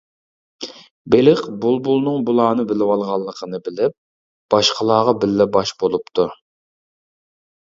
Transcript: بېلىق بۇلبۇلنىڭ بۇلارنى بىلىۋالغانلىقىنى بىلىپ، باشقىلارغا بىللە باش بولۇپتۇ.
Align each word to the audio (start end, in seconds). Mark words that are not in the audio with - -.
بېلىق 1.15 1.43
بۇلبۇلنىڭ 1.65 2.23
بۇلارنى 2.29 2.65
بىلىۋالغانلىقىنى 2.71 3.61
بىلىپ، 3.69 3.95
باشقىلارغا 4.55 5.15
بىللە 5.27 5.49
باش 5.59 5.75
بولۇپتۇ. 5.85 6.27